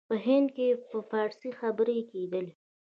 [0.09, 2.53] په هند کې په فارسي خبري کېدلې.